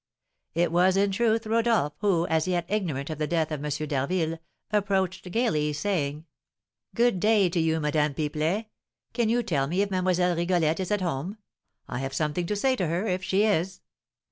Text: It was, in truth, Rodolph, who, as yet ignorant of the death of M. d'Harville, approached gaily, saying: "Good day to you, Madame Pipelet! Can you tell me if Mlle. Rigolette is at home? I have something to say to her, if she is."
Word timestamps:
It 0.55 0.71
was, 0.71 0.97
in 0.97 1.11
truth, 1.11 1.45
Rodolph, 1.45 1.93
who, 1.99 2.25
as 2.25 2.47
yet 2.47 2.65
ignorant 2.67 3.11
of 3.11 3.19
the 3.19 3.27
death 3.27 3.51
of 3.51 3.63
M. 3.63 3.69
d'Harville, 3.87 4.39
approached 4.71 5.29
gaily, 5.29 5.73
saying: 5.73 6.25
"Good 6.95 7.19
day 7.19 7.49
to 7.49 7.59
you, 7.59 7.79
Madame 7.79 8.15
Pipelet! 8.15 8.65
Can 9.13 9.29
you 9.29 9.43
tell 9.43 9.67
me 9.67 9.83
if 9.83 9.91
Mlle. 9.91 10.35
Rigolette 10.35 10.79
is 10.79 10.89
at 10.89 11.01
home? 11.01 11.37
I 11.87 11.99
have 11.99 12.15
something 12.15 12.47
to 12.47 12.55
say 12.55 12.75
to 12.77 12.87
her, 12.87 13.05
if 13.05 13.23
she 13.23 13.43
is." 13.45 13.81